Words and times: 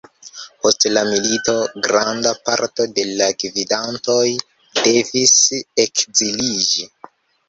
Post 0.61 0.85
la 0.91 1.01
milito 1.09 1.51
granda 1.87 2.31
parto 2.49 2.85
de 2.99 3.03
la 3.09 3.27
gvidantoj 3.43 4.23
devis 4.79 5.35
ekziliĝi. 5.85 6.87